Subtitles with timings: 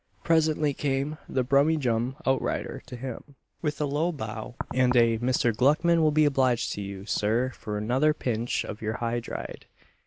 [0.23, 5.55] Presently came the "Brummyjum outrider" to him, with a low bow, and a "Mr.
[5.55, 9.67] Gluckman, will be obliged to you, Sir, for another pinch of your high dried."